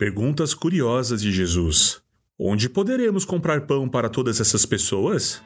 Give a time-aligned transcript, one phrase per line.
[0.00, 2.00] Perguntas curiosas de Jesus.
[2.38, 5.42] Onde poderemos comprar pão para todas essas pessoas?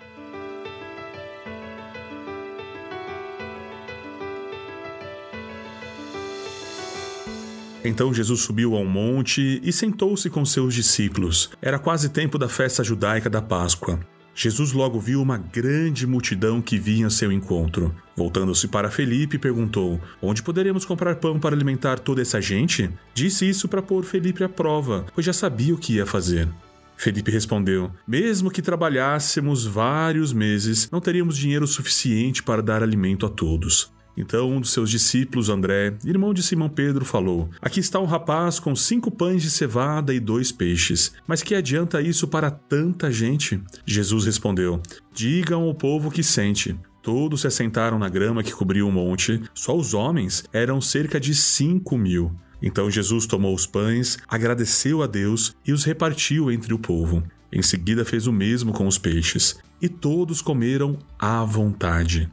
[7.85, 11.50] Então Jesus subiu a um monte e sentou-se com seus discípulos.
[11.60, 13.98] Era quase tempo da festa judaica da Páscoa.
[14.35, 17.95] Jesus logo viu uma grande multidão que vinha ao seu encontro.
[18.16, 22.91] Voltando-se para Felipe, perguntou: Onde poderemos comprar pão para alimentar toda essa gente?
[23.14, 26.48] Disse isso para pôr Felipe à prova, pois já sabia o que ia fazer.
[26.96, 33.28] Felipe respondeu: Mesmo que trabalhássemos vários meses, não teríamos dinheiro suficiente para dar alimento a
[33.28, 33.93] todos.
[34.16, 38.59] Então um dos seus discípulos, André, irmão de Simão Pedro, falou: Aqui está um rapaz
[38.59, 41.12] com cinco pães de cevada e dois peixes.
[41.27, 43.60] Mas que adianta isso para tanta gente?
[43.84, 44.80] Jesus respondeu:
[45.12, 46.77] Digam ao povo que sente.
[47.02, 51.34] Todos se assentaram na grama que cobriu o monte, só os homens eram cerca de
[51.34, 52.34] cinco mil.
[52.62, 57.23] Então Jesus tomou os pães, agradeceu a Deus e os repartiu entre o povo.
[57.52, 62.30] Em seguida fez o mesmo com os peixes, e todos comeram à vontade.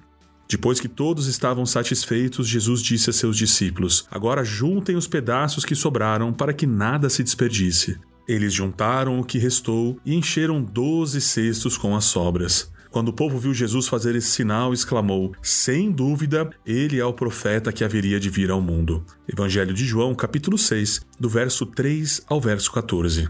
[0.51, 5.73] Depois que todos estavam satisfeitos, Jesus disse a seus discípulos: Agora juntem os pedaços que
[5.73, 7.97] sobraram para que nada se desperdice.
[8.27, 12.69] Eles juntaram o que restou e encheram doze cestos com as sobras.
[12.89, 17.71] Quando o povo viu Jesus fazer esse sinal, exclamou: Sem dúvida, ele é o profeta
[17.71, 19.05] que haveria de vir ao mundo.
[19.25, 23.29] Evangelho de João, capítulo 6, do verso 3 ao verso 14.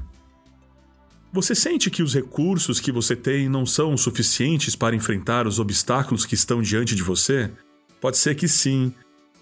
[1.33, 6.25] Você sente que os recursos que você tem não são suficientes para enfrentar os obstáculos
[6.25, 7.49] que estão diante de você?
[8.01, 8.93] Pode ser que sim.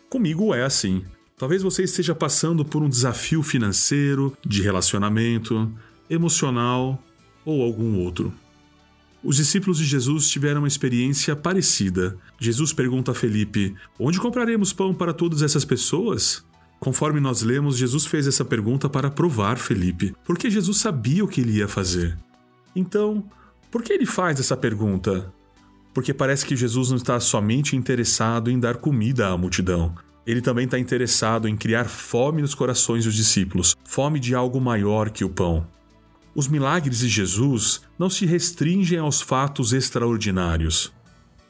[0.07, 1.03] Comigo é assim.
[1.35, 5.71] Talvez você esteja passando por um desafio financeiro, de relacionamento,
[6.07, 7.03] emocional
[7.43, 8.31] ou algum outro.
[9.23, 12.15] Os discípulos de Jesus tiveram uma experiência parecida.
[12.39, 16.45] Jesus pergunta a Felipe: Onde compraremos pão para todas essas pessoas?
[16.80, 21.41] Conforme nós lemos, Jesus fez essa pergunta para provar Felipe, porque Jesus sabia o que
[21.41, 22.17] ele ia fazer.
[22.75, 23.23] Então,
[23.69, 25.31] por que ele faz essa pergunta?
[25.94, 29.93] Porque parece que Jesus não está somente interessado em dar comida à multidão.
[30.26, 35.09] Ele também está interessado em criar fome nos corações dos discípulos, fome de algo maior
[35.09, 35.67] que o pão.
[36.36, 40.93] Os milagres de Jesus não se restringem aos fatos extraordinários.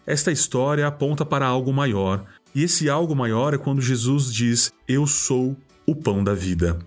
[0.05, 5.05] Esta história aponta para algo maior, e esse algo maior é quando Jesus diz: Eu
[5.05, 5.55] sou
[5.85, 6.79] o pão da vida.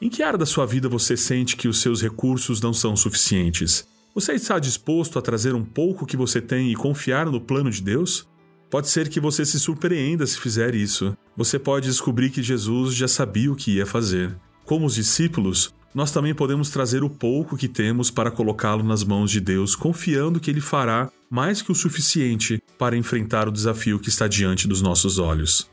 [0.00, 3.86] Em que área da sua vida você sente que os seus recursos não são suficientes?
[4.14, 7.80] Você está disposto a trazer um pouco que você tem e confiar no plano de
[7.80, 8.28] Deus?
[8.68, 11.16] Pode ser que você se surpreenda se fizer isso.
[11.36, 14.34] Você pode descobrir que Jesus já sabia o que ia fazer.
[14.64, 19.30] Como os discípulos, nós também podemos trazer o pouco que temos para colocá-lo nas mãos
[19.30, 24.10] de Deus, confiando que Ele fará mais que o suficiente para enfrentar o desafio que
[24.10, 25.66] está diante dos nossos olhos.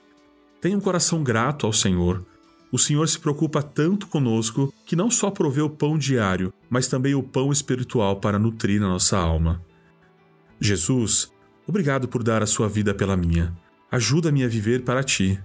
[0.61, 2.25] Tenha um coração grato ao Senhor.
[2.71, 7.13] O Senhor se preocupa tanto conosco que não só provê o pão diário, mas também
[7.13, 9.61] o pão espiritual para nutrir a nossa alma.
[10.61, 11.29] Jesus,
[11.67, 13.53] obrigado por dar a sua vida pela minha.
[13.91, 15.37] Ajuda-me a viver para ti.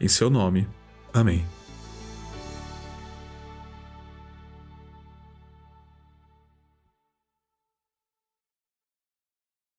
[0.00, 0.66] Em seu nome.
[1.12, 1.57] Amém.